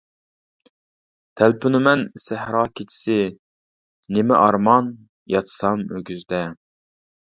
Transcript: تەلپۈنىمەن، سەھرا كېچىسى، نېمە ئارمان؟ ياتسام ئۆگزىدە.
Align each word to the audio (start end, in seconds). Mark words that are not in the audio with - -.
تەلپۈنىمەن، 1.41 2.01
سەھرا 2.23 2.63
كېچىسى، 2.79 3.19
نېمە 4.17 4.41
ئارمان؟ 4.47 4.93
ياتسام 5.35 5.89
ئۆگزىدە. 5.97 6.45